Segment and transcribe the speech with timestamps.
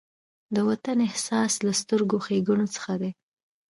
[0.55, 3.11] د وطن احساس له سترو ښېګڼو څخه دی.